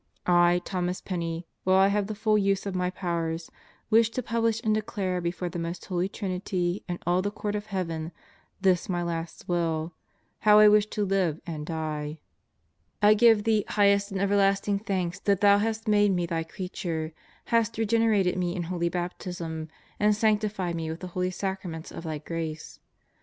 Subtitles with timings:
[0.25, 3.51] I, Thomas Penney, while I have the full use of my powers,
[3.91, 7.67] wish to publish and declare before the Most Holy Trinity and all the Court of
[7.67, 8.11] Heaven,
[8.59, 9.93] this my last will:
[10.39, 12.17] how I wish to live and die.
[13.01, 16.45] 210 Epilogue I give Thee highest and everlasting thanks that Thou hast made me Thy
[16.45, 17.13] creature,
[17.53, 19.67] hast regenerated me in holy baptism,
[19.99, 22.79] and sanctified me with the holy sacraments of Thy grace.